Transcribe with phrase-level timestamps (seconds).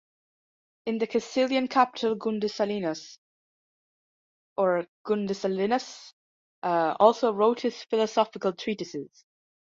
[0.87, 3.19] In the Castilian capital, Gundissalinus
[6.57, 9.25] also wrote his philosophical treatises.